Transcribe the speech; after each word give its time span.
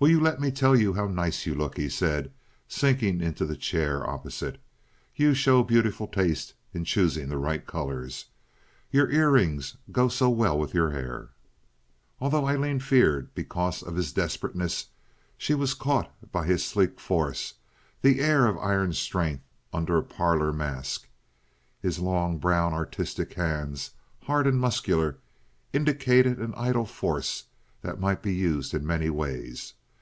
"Will 0.00 0.10
you 0.10 0.20
let 0.20 0.38
me 0.38 0.50
tell 0.50 0.76
you 0.76 0.92
how 0.92 1.06
nice 1.06 1.46
you 1.46 1.54
look?" 1.54 1.78
he 1.78 1.88
said, 1.88 2.30
sinking 2.68 3.22
into 3.22 3.46
the 3.46 3.56
chair 3.56 4.06
opposite. 4.06 4.60
"You 5.16 5.32
show 5.32 5.62
beautiful 5.62 6.08
taste 6.08 6.52
in 6.74 6.84
choosing 6.84 7.30
the 7.30 7.38
right 7.38 7.66
colors. 7.66 8.26
Your 8.90 9.10
ear 9.10 9.30
rings 9.30 9.78
go 9.90 10.08
so 10.08 10.28
well 10.28 10.58
with 10.58 10.74
your 10.74 10.90
hair." 10.90 11.30
Although 12.20 12.46
Aileen 12.46 12.80
feared 12.80 13.34
because 13.34 13.82
of 13.82 13.96
his 13.96 14.12
desperateness, 14.12 14.88
she 15.38 15.54
was 15.54 15.72
caught 15.72 16.12
by 16.30 16.44
his 16.44 16.62
sleek 16.62 17.00
force—that 17.00 18.18
air 18.18 18.46
of 18.46 18.58
iron 18.58 18.92
strength 18.92 19.46
under 19.72 19.96
a 19.96 20.02
parlor 20.02 20.52
mask. 20.52 21.08
His 21.80 21.98
long, 21.98 22.36
brown, 22.36 22.74
artistic 22.74 23.32
hands, 23.32 23.92
hard 24.24 24.46
and 24.46 24.60
muscular, 24.60 25.16
indicated 25.72 26.40
an 26.40 26.52
idle 26.58 26.84
force 26.84 27.44
that 27.80 27.98
might 27.98 28.20
be 28.22 28.34
used 28.34 28.74
in 28.74 28.86
many 28.86 29.08
ways. 29.08 29.72